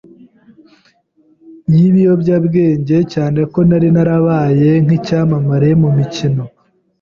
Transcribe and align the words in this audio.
y’ibiyobyabwenge 1.73 2.97
cyane 3.13 3.39
ko 3.51 3.59
nari 3.69 3.87
narabaye 3.95 4.69
n’icyamamare 4.85 5.69
mu 5.81 5.89
mukino 5.97 6.43